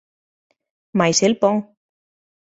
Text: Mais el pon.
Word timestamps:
Mais 1.01 1.21
el 1.27 1.35
pon. 1.43 1.57